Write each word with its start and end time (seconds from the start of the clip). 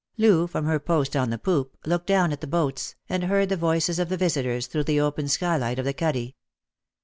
Loo, 0.17 0.47
from 0.47 0.65
her 0.65 0.79
post 0.79 1.15
on 1.15 1.29
the 1.29 1.37
poop, 1.37 1.77
looked 1.85 2.07
down 2.07 2.31
at 2.31 2.41
the 2.41 2.47
boats, 2.47 2.95
and 3.07 3.25
heard 3.25 3.49
the 3.49 3.55
voices 3.55 3.99
of 3.99 4.09
the 4.09 4.17
visitors 4.17 4.65
through 4.65 4.85
the 4.85 4.99
open 4.99 5.27
skylight 5.27 5.77
of 5.77 5.85
the 5.85 5.93
cuddy. 5.93 6.35